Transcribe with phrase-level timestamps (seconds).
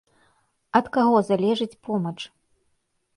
[0.79, 2.15] Ад каго залежыць помач?